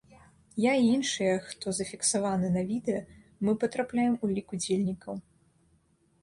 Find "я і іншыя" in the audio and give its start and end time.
0.63-1.33